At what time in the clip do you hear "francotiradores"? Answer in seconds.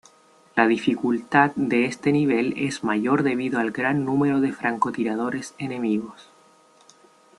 4.51-5.53